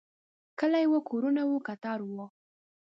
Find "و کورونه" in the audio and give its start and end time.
0.91-1.43